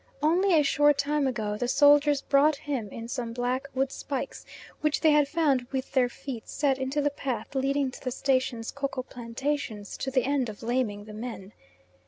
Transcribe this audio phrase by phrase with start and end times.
[0.23, 4.43] Only a short time ago the soldiers brought him in some black wood spikes,
[4.79, 8.71] which they had found with their feet, set into the path leading to the station's
[8.71, 11.53] koko plantations, to the end of laming the men.